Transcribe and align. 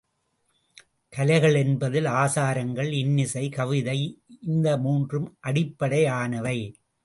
கலைகள் 1.13 1.55
என்பதில் 1.55 2.05
ஆசாரங்கள் 2.05 2.91
இன்னிசை, 2.91 3.49
கவிதை 3.49 3.97
இந்த 4.41 4.77
மூன்றும் 4.77 5.37
அடிப்படையானவை. 5.47 6.57